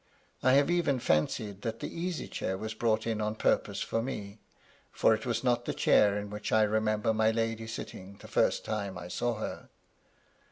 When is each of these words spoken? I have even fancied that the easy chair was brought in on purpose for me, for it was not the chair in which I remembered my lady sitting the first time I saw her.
I 0.41 0.53
have 0.53 0.71
even 0.71 0.97
fancied 0.97 1.61
that 1.61 1.79
the 1.79 1.87
easy 1.87 2.27
chair 2.27 2.57
was 2.57 2.73
brought 2.73 3.05
in 3.05 3.21
on 3.21 3.35
purpose 3.35 3.81
for 3.81 4.01
me, 4.01 4.39
for 4.91 5.13
it 5.13 5.27
was 5.27 5.43
not 5.43 5.65
the 5.65 5.75
chair 5.75 6.17
in 6.17 6.31
which 6.31 6.51
I 6.51 6.63
remembered 6.63 7.13
my 7.13 7.29
lady 7.29 7.67
sitting 7.67 8.15
the 8.17 8.27
first 8.27 8.65
time 8.65 8.97
I 8.97 9.09
saw 9.09 9.35
her. 9.35 9.69